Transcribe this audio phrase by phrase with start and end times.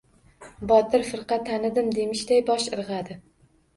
[0.71, 3.19] Botir firqa tanidim, demishday bosh irg‘adi.